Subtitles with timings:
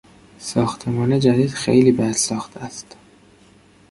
[0.39, 2.95] ساختمان جدید خیلی بد ساخت است.